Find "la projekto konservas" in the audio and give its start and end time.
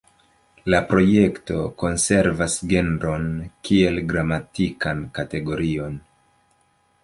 0.73-2.57